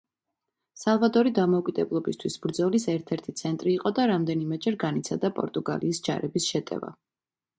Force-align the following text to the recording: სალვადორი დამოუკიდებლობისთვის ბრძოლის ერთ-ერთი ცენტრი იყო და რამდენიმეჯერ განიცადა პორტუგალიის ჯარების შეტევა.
სალვადორი 0.83 1.31
დამოუკიდებლობისთვის 1.39 2.37
ბრძოლის 2.45 2.87
ერთ-ერთი 2.95 3.35
ცენტრი 3.43 3.73
იყო 3.75 3.93
და 3.99 4.07
რამდენიმეჯერ 4.13 4.77
განიცადა 4.85 5.33
პორტუგალიის 5.41 6.01
ჯარების 6.09 6.49
შეტევა. 6.55 6.93